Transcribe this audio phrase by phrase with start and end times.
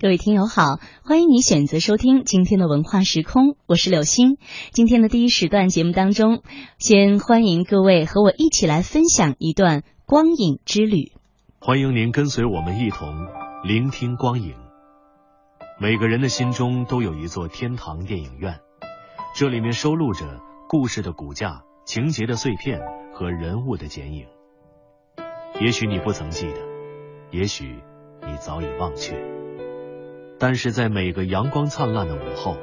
[0.00, 4.38] 各位听友好，欢迎你选择收听今天的文化时空，我是柳星。
[4.70, 6.44] 今天的第一时段节目当中，
[6.78, 11.10] 先欢迎各位和我一起来分享一段光影之旅。
[11.58, 13.26] 欢迎您跟随我们一同
[13.64, 14.54] 聆听光影。
[15.80, 18.60] 每个人的心中都有一座天堂电影院，
[19.34, 22.78] 这里面收录着故事的骨架、情节的碎片
[23.12, 24.26] 和人物的剪影。
[25.60, 26.60] 也许你不曾记得，
[27.32, 27.80] 也许
[28.24, 29.16] 你早已忘却。
[30.40, 32.56] 但是在每个阳光灿烂的午后，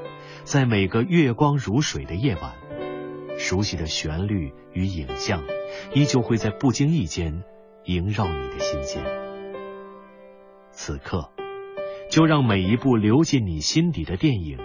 [0.44, 2.56] 在每个月光如水的夜晚，
[3.38, 5.44] 熟悉的旋律与影像，
[5.94, 7.44] 依旧会在不经意间
[7.84, 9.04] 萦绕你的心间。
[10.72, 11.30] 此刻，
[12.10, 14.58] 就让每一部流进你心底的电影，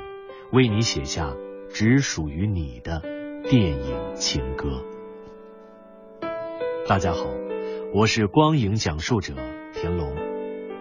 [0.53, 1.35] 为你写下
[1.69, 3.03] 只属于你的
[3.43, 4.85] 电影情歌。
[6.87, 7.25] 大家好，
[7.93, 9.35] 我是光影讲述者
[9.75, 10.15] 田龙，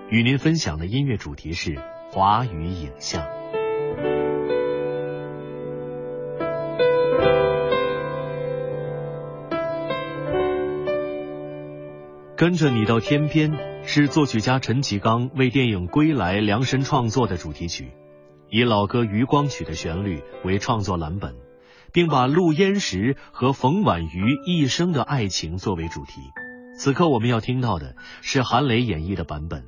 [0.09, 1.76] 与您分享的音乐主题是。
[2.12, 3.23] 华语影像，
[12.35, 17.91] 跟着你到天边是作曲家陈其刚为电影《归来》量身创作的主题曲，
[18.49, 21.35] 以老歌《余光曲》的旋律为创作蓝本，
[21.93, 26.13] 并把陆焉识和冯婉瑜一生的爱情作为主题。
[26.76, 27.93] 此刻我们要听到的
[28.24, 29.65] 是韩磊演绎的版本。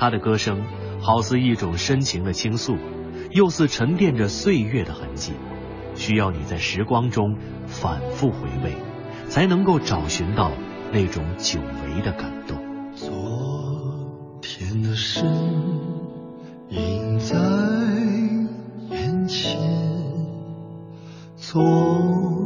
[0.00, 0.62] 他的歌声
[0.98, 2.78] 好似一种深情的倾诉，
[3.32, 5.34] 又似沉淀着岁月的痕迹，
[5.94, 8.74] 需要你在时光中反复回味，
[9.28, 10.52] 才能够找寻到
[10.90, 12.56] 那种久违的感动。
[12.94, 15.20] 昨天的事
[16.70, 17.36] 映在
[18.88, 19.58] 眼前，
[21.36, 22.39] 昨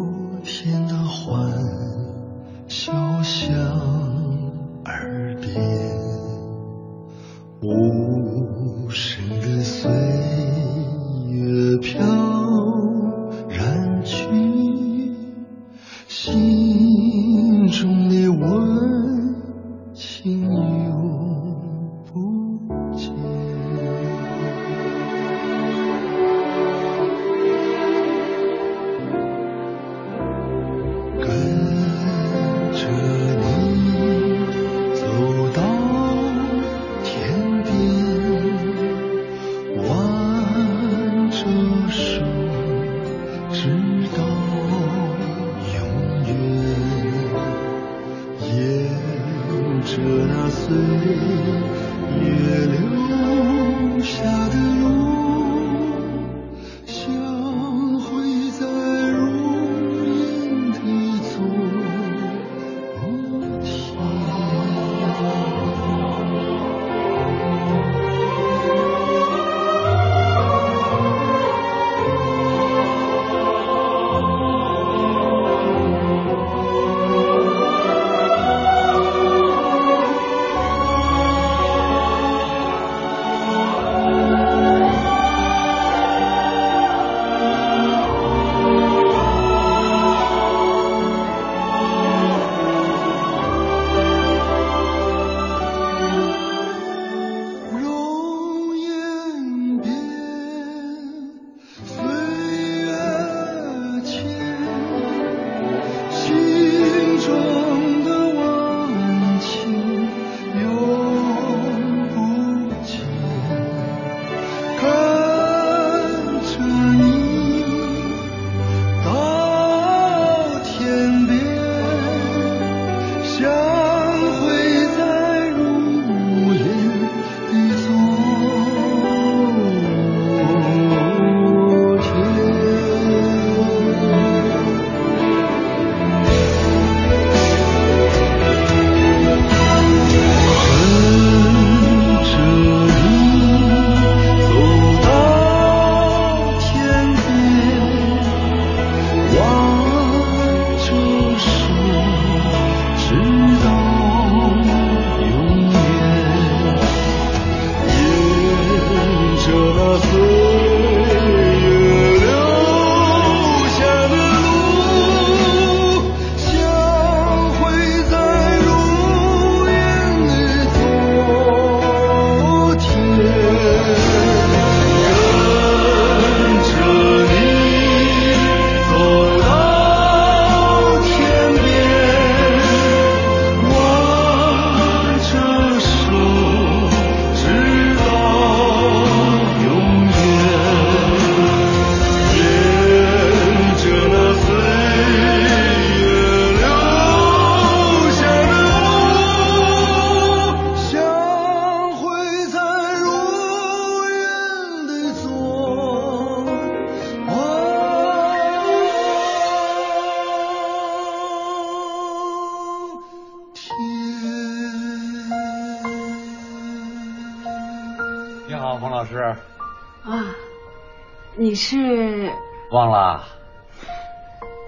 [222.75, 223.25] 忘了，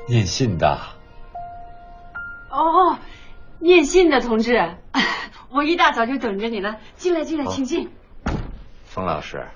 [0.07, 0.79] 念信的。
[2.51, 2.99] 哦，
[3.59, 4.77] 念信的同志，
[5.51, 6.79] 我一大早就等着你了。
[6.95, 7.91] 进来，进来，请进。
[8.85, 9.49] 冯老师，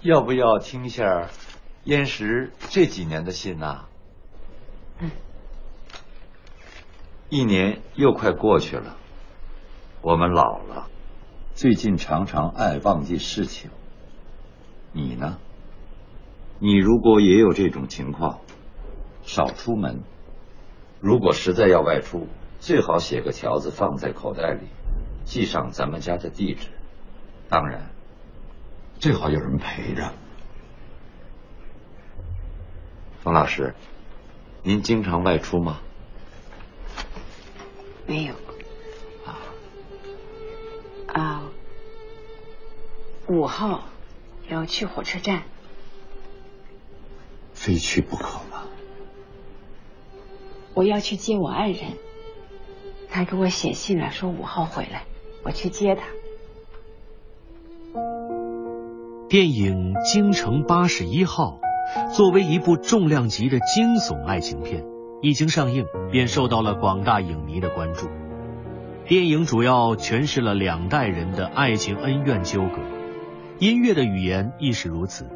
[0.00, 1.28] 要不要听一下
[1.84, 3.84] 燕石这几年的信呐？
[5.00, 5.10] 嗯。
[7.28, 8.96] 一年又快过去了，
[10.00, 10.86] 我们老了，
[11.52, 13.70] 最近常常爱忘记事情。
[14.92, 15.36] 你呢？
[16.60, 18.40] 你如果也有这种情况，
[19.22, 20.02] 少出门。
[21.00, 22.26] 如果实在要外出，
[22.58, 24.66] 最好写个条子放在口袋里，
[25.24, 26.68] 记上咱们家的地址。
[27.48, 27.90] 当然，
[28.98, 30.12] 最好有人陪着。
[33.20, 33.74] 冯老师，
[34.64, 35.78] 您经常外出吗？
[38.06, 38.34] 没有。
[39.24, 39.38] 啊。
[41.06, 41.42] 啊。
[43.28, 43.84] 五号
[44.48, 45.44] 要去火车站。
[47.68, 48.64] 非去不可吗？
[50.72, 51.98] 我要去接我爱人，
[53.10, 55.04] 他给我写信了，说五号回来，
[55.44, 56.06] 我去接他。
[59.28, 61.58] 电影《京城八十一号》
[62.10, 64.86] 作为一部重量级的惊悚爱情片，
[65.20, 68.08] 一经上映便受到了广大影迷的关注。
[69.04, 72.80] 电影主要诠释了两代人的爱情恩怨纠葛，
[73.58, 75.28] 音乐的语言亦是如此。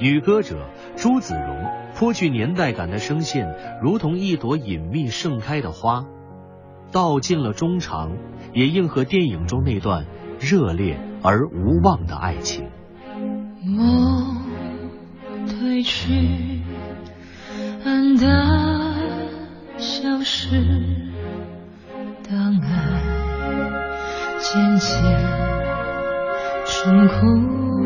[0.00, 6.04] 女歌者朱子荣颇具年代感的声线，如同一朵隐秘盛开的花，
[6.92, 8.12] 道尽了衷肠，
[8.52, 10.06] 也应和电影中那段
[10.38, 12.68] 热烈而无望的爱情。
[13.64, 14.36] 梦
[15.48, 16.62] 褪去，
[17.84, 18.96] 黯淡
[19.78, 20.48] 消失，
[22.30, 23.02] 当爱
[24.38, 25.02] 渐渐
[26.64, 27.77] 成空。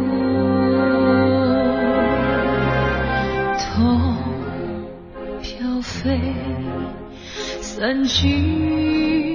[6.03, 6.19] 对
[7.61, 9.32] 散去。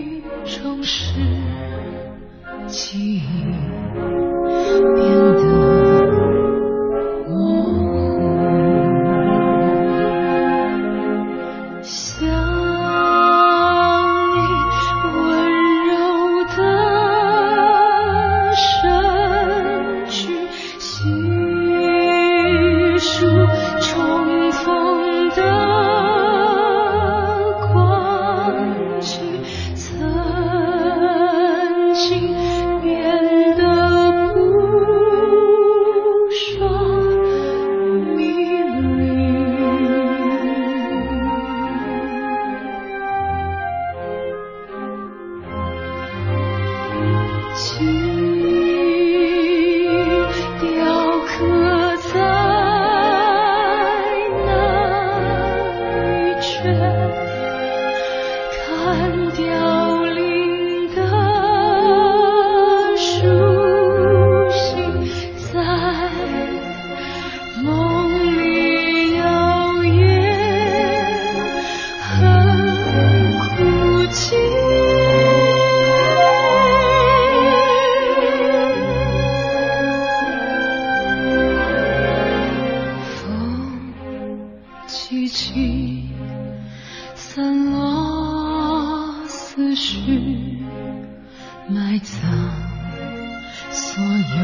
[93.72, 94.38] 所有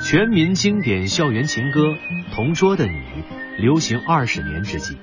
[0.00, 1.80] 全民经典校园情歌
[2.34, 2.92] 《同桌的你》
[3.58, 4.96] 流行二十年之际，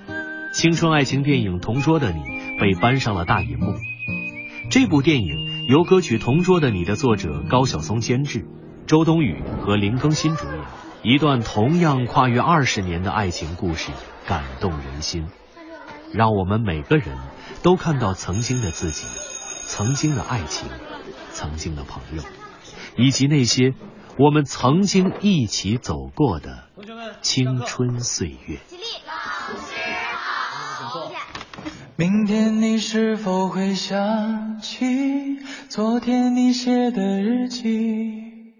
[0.56, 2.22] 青春爱情电影《同桌的你》
[2.62, 3.76] 被搬上了大银幕。
[4.70, 8.48] 这部电影由歌曲《同桌的你》的作者高晓松监制，
[8.88, 10.64] 周冬雨和林更新主演，
[11.04, 13.92] 一段同样跨越二十年的爱情故事，
[14.28, 15.28] 感动人心，
[16.14, 17.18] 让我们每个人
[17.62, 19.08] 都看到曾经的自己，
[19.68, 20.70] 曾经的爱情，
[21.32, 22.24] 曾经的朋友，
[22.96, 23.74] 以及那些。
[24.18, 26.70] 我们曾经一起走过的
[27.22, 28.60] 青春岁月。
[31.98, 38.52] 明天你是否会想起昨天你写的日记？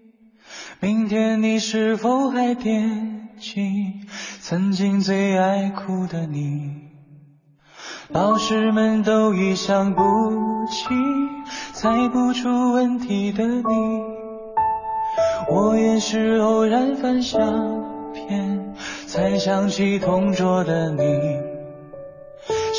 [0.80, 3.92] 明天你是否还惦记
[4.40, 6.76] 曾经最爱哭的你？
[8.08, 10.00] 老师们都已想不
[10.70, 10.86] 起
[11.74, 13.64] 猜不出问题的你，
[15.50, 17.44] 我也是偶然翻相
[18.14, 18.74] 片
[19.06, 21.45] 才想起同桌的你。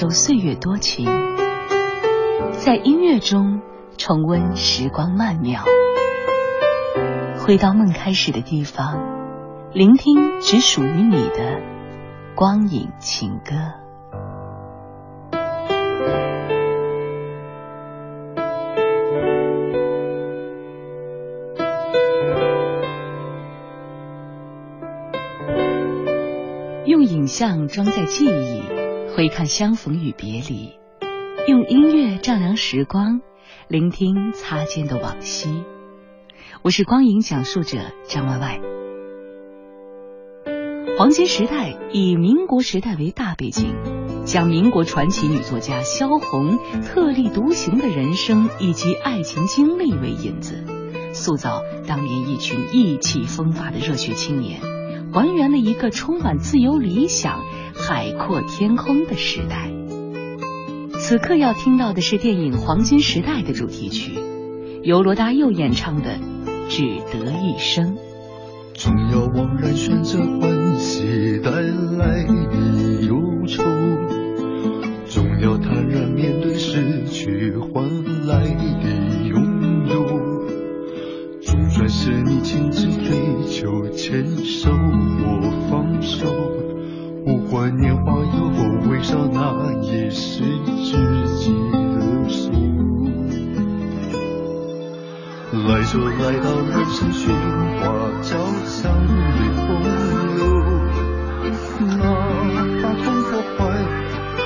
[0.00, 1.06] 受岁月多情，
[2.52, 3.60] 在音乐中
[3.96, 5.64] 重温时光曼妙，
[7.40, 9.00] 回到梦开始的地方，
[9.72, 11.60] 聆听只属于你的
[12.36, 13.56] 光影情歌。
[26.86, 28.57] 用影像装载记忆，
[29.18, 30.78] 回看相逢与别离；
[31.48, 33.20] 用音乐丈量时光，
[33.66, 35.64] 聆听擦肩的往昔。
[36.62, 38.60] 我是光影讲述者张歪歪。
[40.96, 43.74] 黄金时代以民国时代为大背景，
[44.24, 50.62] 将民国传奇女作家萧红特立独行的人生以及爱情经历为引子，
[51.12, 54.60] 塑造当年一群意气风发的热血青年，
[55.12, 57.40] 还原了一个充满自由理想、
[57.74, 59.70] 海阔天空的时代。
[60.98, 64.12] 此刻要听到的是电影《黄金时代》的主题曲，
[64.82, 66.18] 由罗大佑演唱的
[66.68, 67.96] 《只得一生》。
[68.74, 73.64] 总要枉然选择欢喜带来的忧愁，
[75.06, 77.84] 总要坦然面对失去换
[78.26, 79.27] 来的，
[82.08, 86.24] 是你亲自追求，牵手我放手，
[87.22, 90.96] 不管年华有多微少，那也是知
[91.36, 92.50] 己的手。
[95.52, 97.28] 来就来到人生喧
[97.76, 97.84] 哗
[98.22, 99.68] 交响的风
[100.34, 100.40] 流，
[101.84, 101.92] 哪
[102.80, 103.60] 怕痛破坏，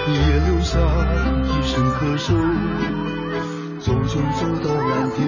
[0.09, 0.81] 也留下
[1.45, 2.35] 一生可守。
[3.78, 5.21] 走就走到蓝天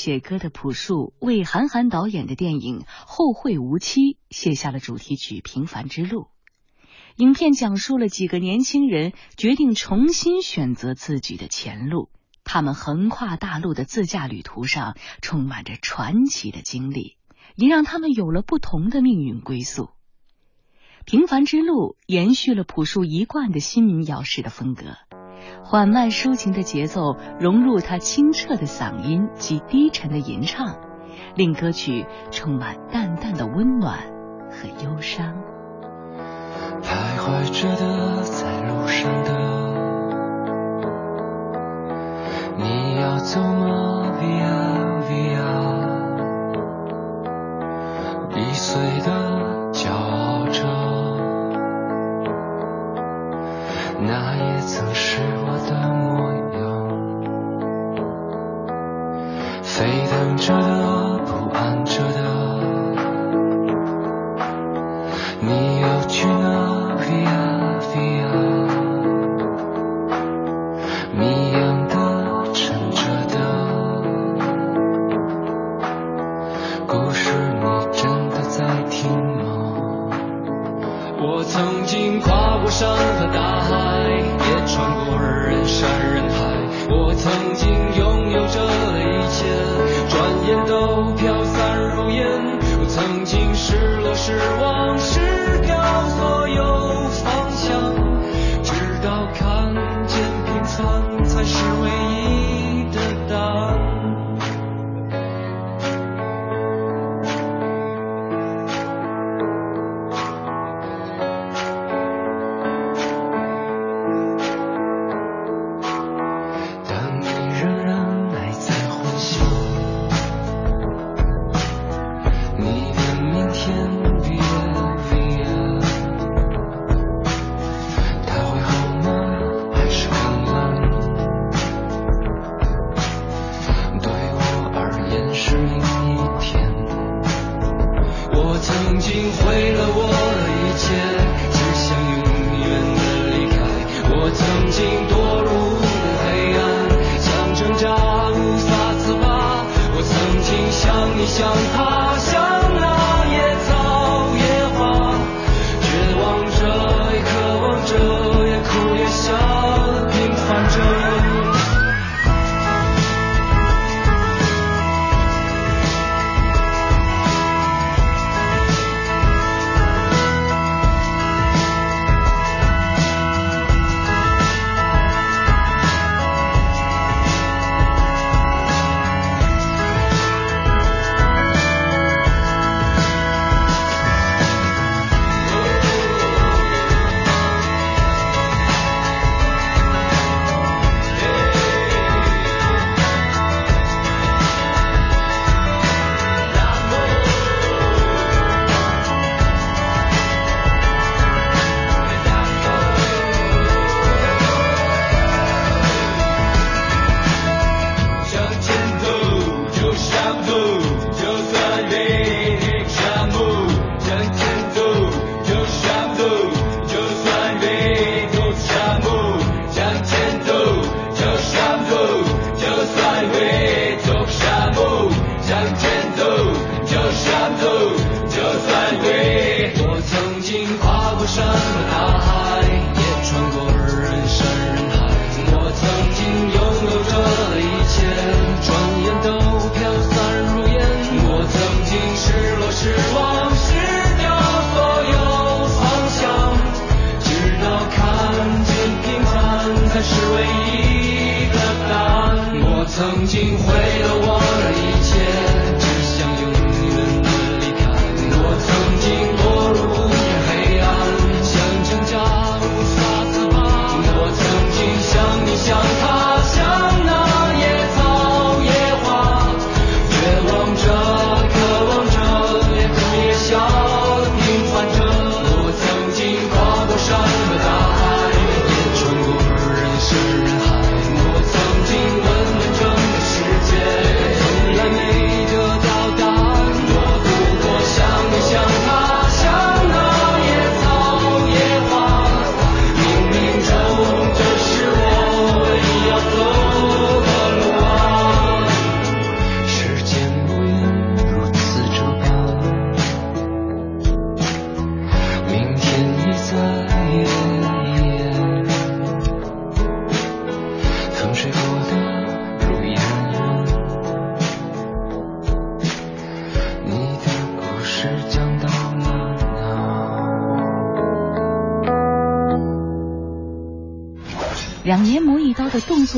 [0.00, 6.22] 写歌的朴树，为韩寒导演的电影《后会无期》写下了主题曲《平凡之路》。
[7.16, 12.08] 影片讲述了几个年轻人决定重新选择自己的前路，
[12.44, 17.18] 他们横跨大陆的自驾旅途上充满着传奇的经历，
[17.54, 19.84] 也让他们有了不同的命运归宿。
[21.04, 24.96] 《平凡之路》延续了朴树一贯的新民谣式的风格。
[25.64, 30.76] 缓慢抒情的节奏融入他清澈的嗓音及低沉的吟唱，
[31.34, 33.98] 令歌曲充满淡淡的温暖
[34.50, 35.34] 和忧伤。
[36.82, 39.30] 徘徊着的，在路上的，
[42.56, 45.40] 你要走吗？Via Via，
[48.36, 49.10] 易碎的，
[49.72, 50.64] 骄傲着，
[54.02, 56.58] 那也曾是我的模样。
[59.62, 60.68] 沸腾着的，
[61.26, 62.18] 不安着的。
[65.40, 68.49] 你要去哪？Via Via，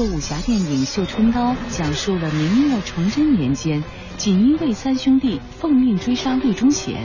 [0.05, 3.83] 武侠电影绣春刀讲述了明末崇祯年间
[4.17, 7.05] 锦衣卫三兄弟奉命追杀魏忠贤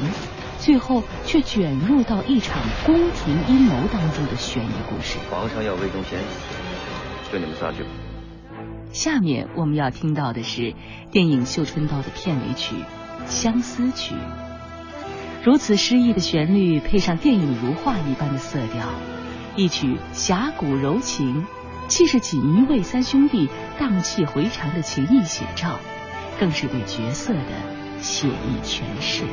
[0.60, 5.20] 最后却卷入到一场宫廷阴谋当中的悬疑故事。
[5.30, 6.20] 皇上要魏忠贤
[7.30, 7.90] 劝你们下去吧
[8.92, 10.74] 下面我们要听到的是
[11.12, 12.76] 电影绣春刀的片尾曲
[13.28, 14.16] 相思曲。
[15.44, 18.90] 如此诗意的旋律配上电影如画一般的色调
[19.56, 21.46] 一曲侠骨柔情
[21.88, 25.80] 既是锦衣卫三兄弟荡气回肠的情谊写照
[26.40, 29.24] 更是对角色的写意诠释。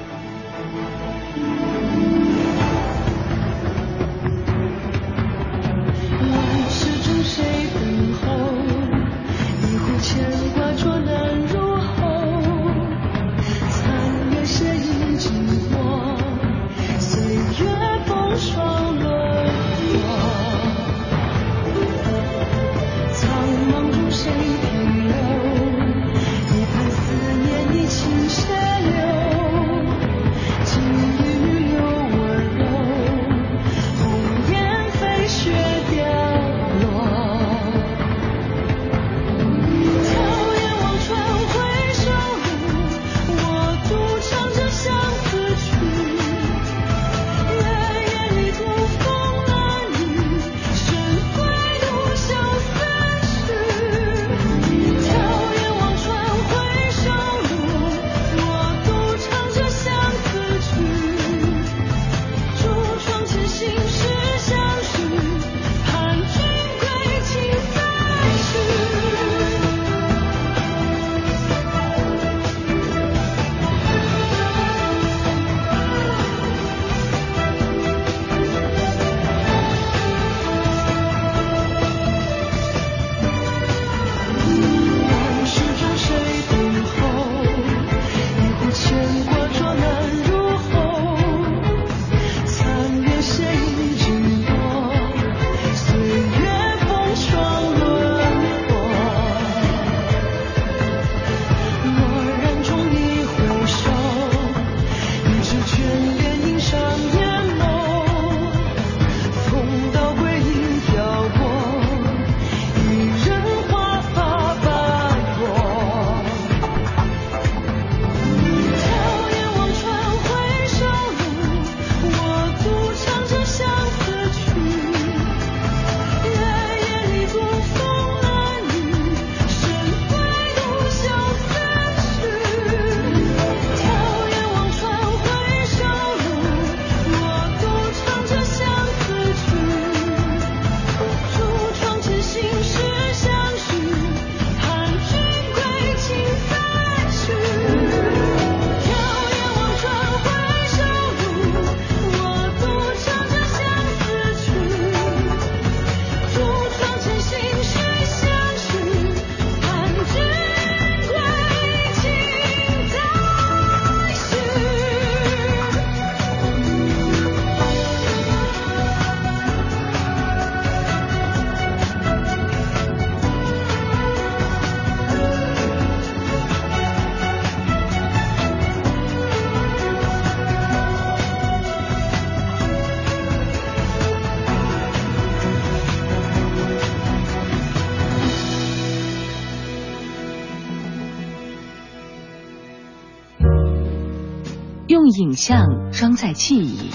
[195.46, 196.90] 像装载记忆，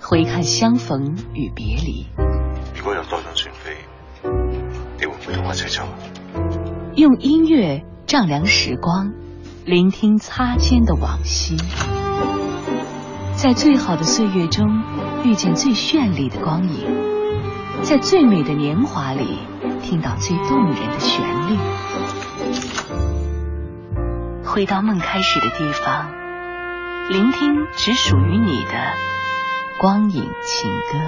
[0.00, 2.06] 回看相逢与别离。
[2.76, 3.76] 如果有多張船飞，
[5.00, 5.82] 你会唔会同我一齊走？
[6.94, 9.14] 用音乐丈量时光，
[9.64, 11.56] 聆听擦肩的往昔。
[13.34, 14.80] 在最好的岁月中，
[15.24, 16.86] 遇见最绚丽的光影；
[17.82, 19.40] 在最美的年华里
[19.82, 21.58] 听到最动人的旋律。
[24.44, 26.12] 回到梦开始的地方，
[27.10, 28.72] 聆听只属于你的
[29.80, 30.98] 光影情歌。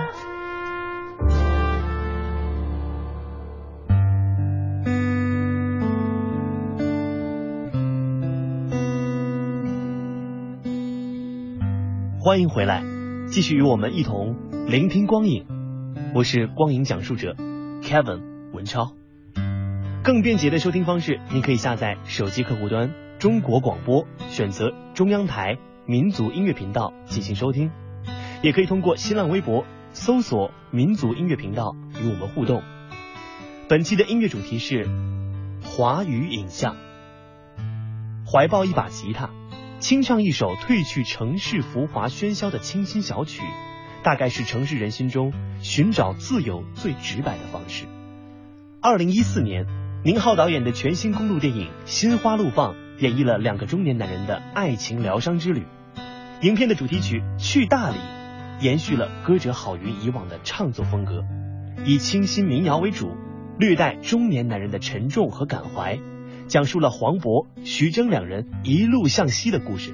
[12.19, 12.83] 欢迎回来，
[13.29, 14.35] 继续与我们一同
[14.69, 15.45] 聆听光影。
[16.15, 17.37] 我是光影讲述者
[17.83, 18.23] Kevin
[18.55, 18.95] 文超。
[20.03, 25.59] 更便捷的收听方式，你可以下载手机客户端中国广播，选择中央台
[25.91, 27.73] 民族音乐频道进行收听，
[28.43, 32.63] 也可以通过新浪微博搜索民族音乐频道与我们互动。
[33.69, 34.89] 本期的音乐主题是
[35.65, 36.77] 华语影像，
[38.25, 39.31] 怀抱一把吉他。
[39.81, 43.43] 清唱一首褪去城市浮华喧嚣的清新小曲，
[44.05, 47.87] 大概是城市人心中寻找自由最直白的方式。
[48.81, 49.67] 二零一四年，
[50.05, 55.67] 宁浩导演的全新公路电影《心花怒放》演绎了两个中年男人的爱情疗伤之旅。
[56.43, 57.97] 影片的主题曲《去大理》
[58.63, 61.23] 延续了歌者郝云以往的唱作风格，
[61.85, 63.15] 以清新民谣为主，
[63.59, 65.99] 略带中年男人的沉重和感怀，
[66.49, 69.93] 讲述了黄渤、徐峥两人一路向西的故事。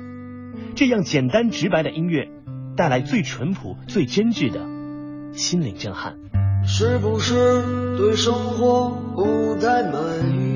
[0.76, 2.28] 这样简单直白的音乐，
[2.76, 4.60] 带来最淳朴、最真挚的
[5.32, 6.14] 心灵震撼。
[6.64, 10.55] 是不是对生活不太满意？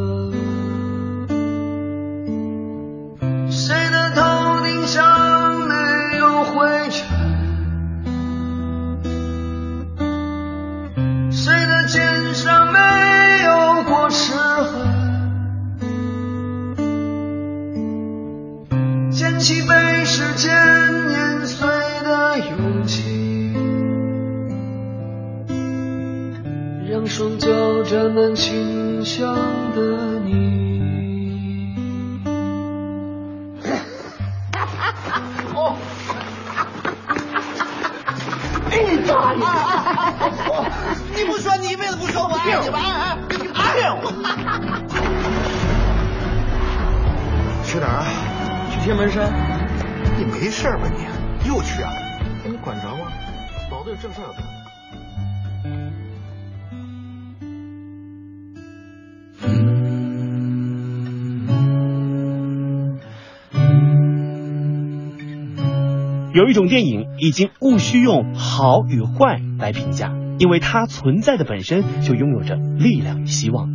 [66.51, 73.69] 一种电影已经毋需用好与坏来评价，因为它存在的本身就拥有着力量与希望。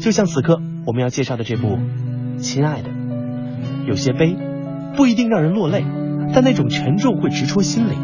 [0.00, 1.78] 就像此刻我们要介绍的这部
[2.38, 2.88] 《亲爱的》，
[3.86, 4.34] 有些悲，
[4.96, 5.84] 不一定让人落泪，
[6.34, 7.94] 但那种沉重会直戳心灵；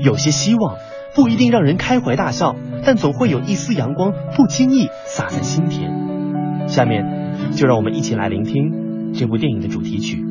[0.00, 0.76] 有些希望，
[1.14, 6.66] 不一定让人开怀大笑，但总会有一丝阳光不经意洒在心田。
[6.66, 10.24] 下面就让我们一起来聆听这部电影的主题曲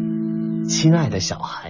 [0.67, 1.69] 《亲爱的小孩》。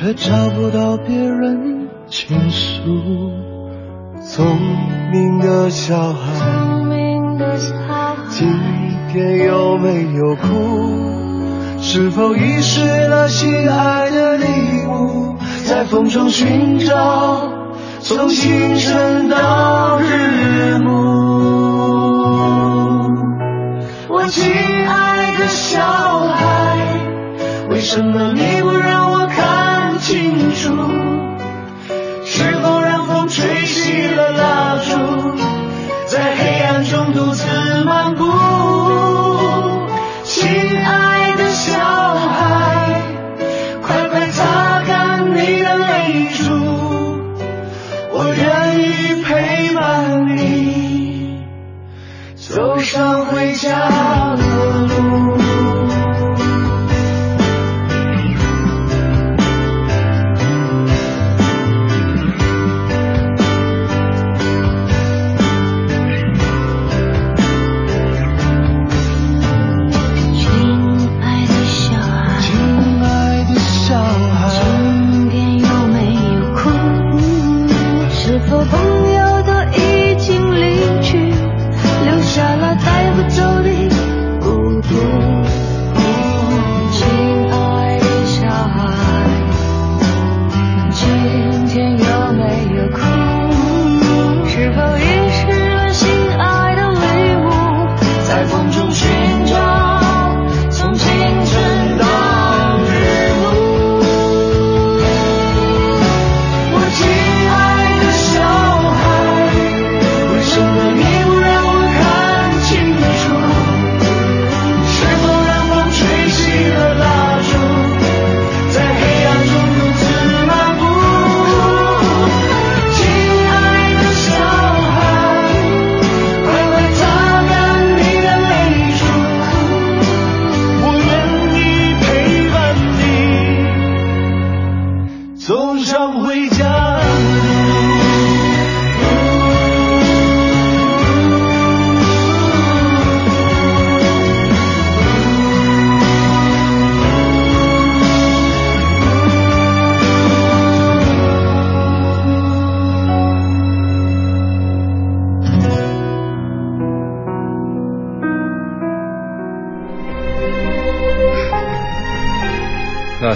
[0.00, 3.32] 却找不到别人倾诉。
[4.22, 4.46] 聪
[5.10, 6.30] 明的小孩，
[8.28, 8.48] 今
[9.12, 11.80] 天有没有哭？
[11.80, 14.44] 是否遗失了心爱的礼
[14.86, 15.34] 物？
[15.66, 17.48] 在风中寻找，
[17.98, 20.92] 从清晨到日暮。
[24.08, 24.48] 我亲
[24.86, 26.76] 爱的小孩，
[27.68, 29.07] 为什么你不让
[30.08, 30.72] 清楚？
[32.24, 35.36] 是否让风吹熄了蜡烛，
[36.06, 37.44] 在黑暗中独自
[37.84, 38.24] 漫步？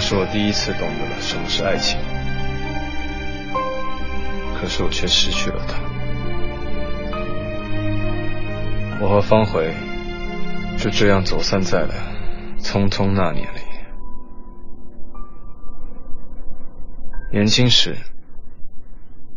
[0.05, 1.97] 是我第一次懂得了什么是爱情，
[4.53, 5.79] 可是我却失去了他。
[9.01, 9.71] 我和方茴
[10.77, 11.93] 就这样走散在了
[12.59, 13.59] 匆匆那年里。
[17.31, 17.95] 年轻时，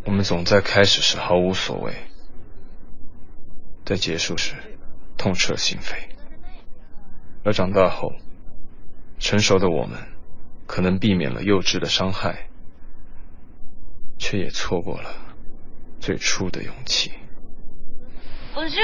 [0.05, 1.93] 我们总在开始时毫无所谓，
[3.85, 4.57] 在结束时
[5.17, 5.95] 痛彻心扉。
[7.45, 8.15] 而长大后，
[9.21, 10.16] 成熟的我们。
[10.67, 12.49] 可能避免了幼稚的伤害，
[14.19, 15.11] 却也错过了
[16.01, 17.13] 最初的勇气。
[18.55, 18.79] 不是，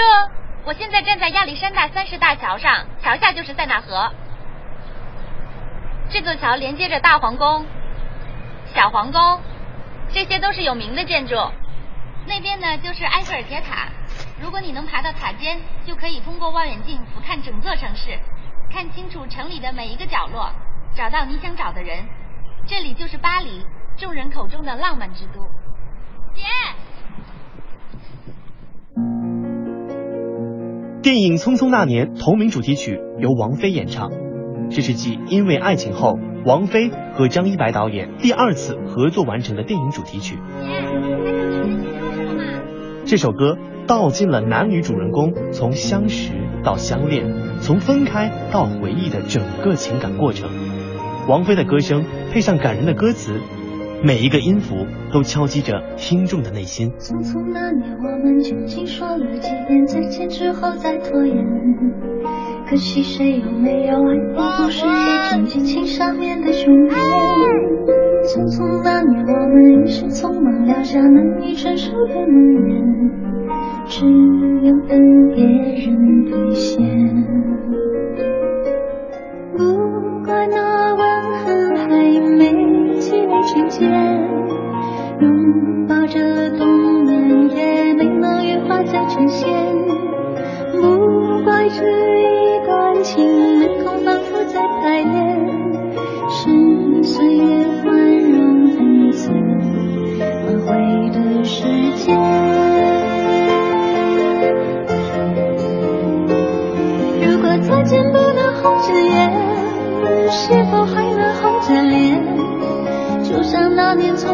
[0.64, 4.12] 我现在站在亚历山大三世大桥上，桥下就是塞纳河。
[6.11, 7.64] 这座桥连接着大皇宫、
[8.74, 9.41] 小皇宫，
[10.12, 11.35] 这些都是有名的建筑。
[12.26, 13.89] 那边呢就是埃菲尔铁塔。
[14.41, 18.18] 如果你能爬到塔尖，就可以通过望远镜俯瞰整座城市，
[18.70, 20.53] 看清楚城里的每一个角落，
[20.97, 22.05] 找到你想找的人。
[22.66, 23.64] 这里就是巴黎，
[23.97, 25.40] 众人口中的浪漫之都。
[26.34, 26.43] 姐。
[31.03, 34.11] 电影《匆匆那年》同名主题曲由王菲演唱，
[34.70, 40.38] 这是继《因为爱情》后，王菲和张一白导演第二次合作完成的电影主题曲。
[43.05, 46.32] 这首歌道尽了男女主人公从相识
[46.62, 50.49] 到相恋，从分开到回忆的整个情感过程。
[51.29, 53.41] 王菲的歌声配上感人的歌词。
[54.05, 56.91] 每一个音符都敲击着听众的内心。
[56.99, 61.37] 匆匆那年，我们究竟说了几遍再见之后再拖延？
[62.68, 64.91] 可惜谁有没有爱过，不是铁
[65.31, 66.97] 证激情上面的雄辩。
[68.25, 72.83] 匆匆那年，我们一时匆忙撂下难以承受的诺言，
[73.87, 74.05] 只
[74.66, 74.99] 有等
[75.33, 77.52] 别人兑现。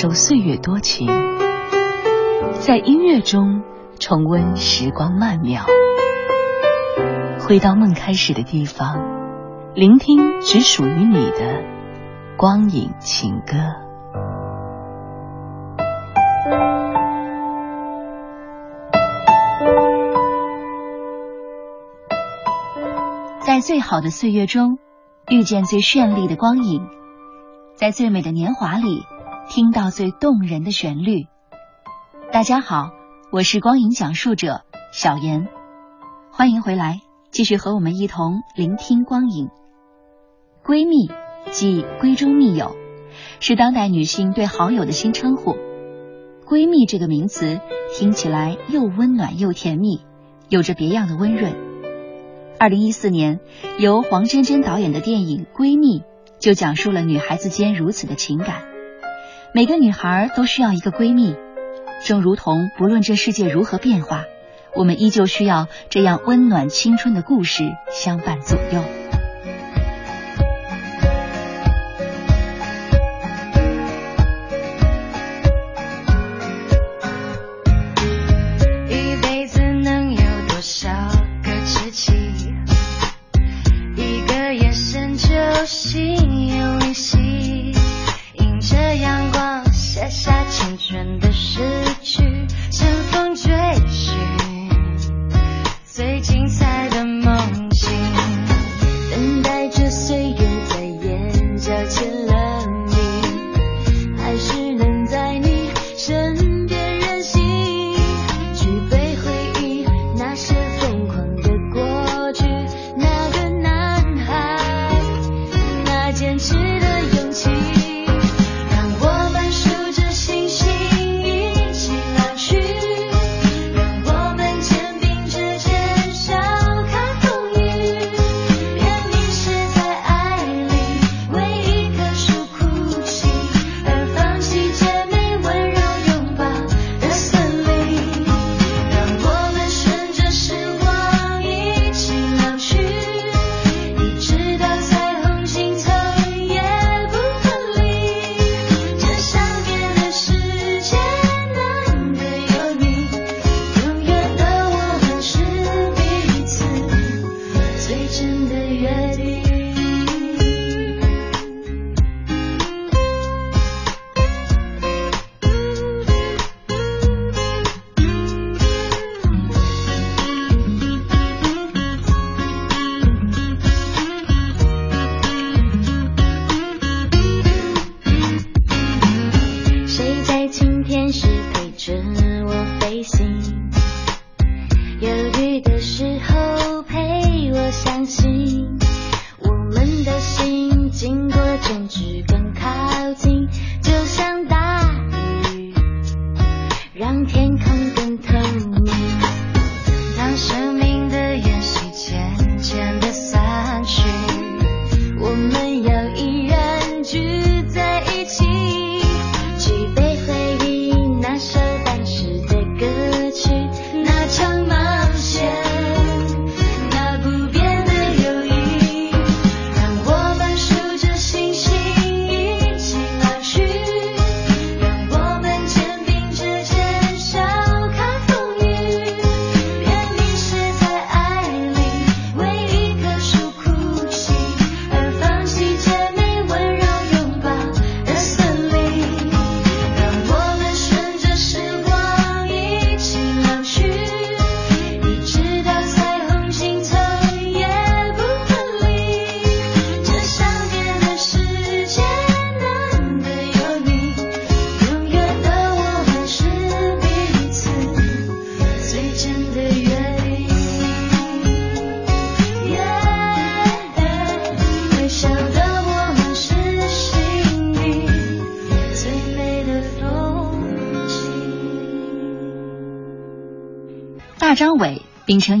[0.00, 1.08] 受岁月多情，
[2.60, 3.64] 在音乐中
[3.98, 5.64] 重温时光曼妙，
[7.40, 8.96] 回到梦开始的地方，
[9.74, 11.64] 聆听只属于你的
[12.36, 13.56] 光影情歌。
[23.40, 24.78] 在最好的岁月中，
[25.28, 26.86] 遇见最绚丽的光影，
[27.74, 29.04] 在最美的年华里。
[29.48, 31.26] 听到最动人的旋律。
[32.30, 32.90] 大家好，
[33.32, 34.60] 我是光影讲述者
[34.92, 35.48] 小妍，
[36.30, 39.48] 欢迎回来，继续和我们一同聆听光影。
[40.62, 41.10] 闺蜜
[41.50, 42.76] 即闺中密友，
[43.40, 45.56] 是当代女性对好友的新称呼。
[46.46, 47.58] 闺蜜这个名词
[47.96, 50.02] 听起来又温暖又甜蜜，
[50.50, 51.56] 有着别样的温润。
[52.60, 53.40] 二零一四年，
[53.78, 56.00] 由黄真真导演的电影《闺蜜》
[56.38, 58.67] 就讲述了女孩子间如此的情感。
[59.54, 61.34] 每个女孩都需要一个闺蜜，
[62.04, 64.24] 正如同不论这世界如何变化，
[64.74, 69.07] 我们依旧需要这样温暖青春的故事相伴左右。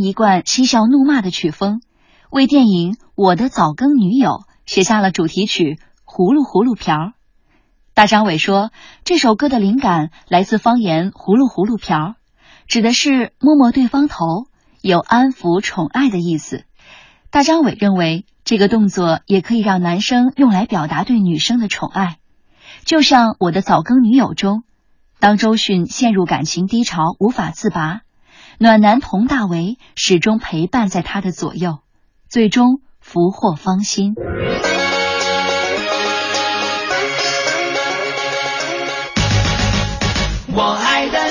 [0.08, 1.82] 一贯嬉笑怒骂的曲风，
[2.30, 4.30] 为电影《我的早更女友》
[4.64, 5.78] 写下了主题曲
[6.10, 6.96] 《葫芦葫芦瓢》。
[7.92, 8.70] 大张伟说，
[9.04, 12.14] 这首歌的灵感来自方言“葫芦葫芦瓢”，
[12.66, 14.46] 指的是摸摸对方头，
[14.80, 16.64] 有安抚宠爱的意思。
[17.28, 22.16] 大张伟认为，这个动作也可以让男生用来表达对女生的宠爱，
[22.86, 24.62] 就像《我的早更女友》中，
[25.20, 28.00] 当周迅陷入感情低潮无法自拔，
[28.60, 31.78] 暖男佟大为始终陪伴在他的左右，
[32.28, 34.14] 最终俘获芳心。
[40.52, 41.30] 我爱的